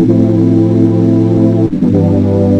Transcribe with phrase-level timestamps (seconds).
[0.00, 2.57] Música